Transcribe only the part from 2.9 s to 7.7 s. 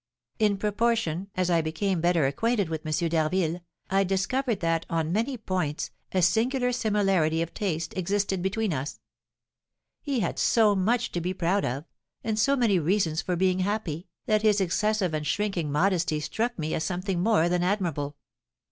d'Harville, I discovered that, on many points, a singular similarity of